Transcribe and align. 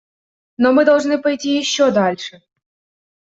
Но 0.57 0.71
мы 0.73 0.83
должны 0.83 1.19
пойти 1.21 1.55
еще 1.55 1.91
дальше. 1.91 2.41